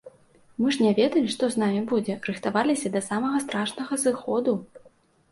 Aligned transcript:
Мы 0.61 0.71
ж 0.75 0.83
не 0.83 0.91
ведалі 0.99 1.27
што 1.33 1.49
з 1.55 1.59
намі 1.63 1.81
будзе, 1.91 2.15
рыхтаваліся 2.29 2.91
да 2.95 3.01
самага 3.09 3.37
страшнага 3.43 3.99
зыходу. 4.05 4.55